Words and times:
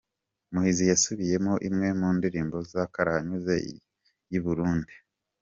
Muhizi 0.53 0.83
yasubiyemo 0.91 1.53
imwe 1.67 1.87
mu 1.99 2.09
ndirimbo 2.17 2.57
za 2.71 2.83
karahanyuze 2.93 3.55
y’i 4.31 4.39
Burundi 4.45 4.93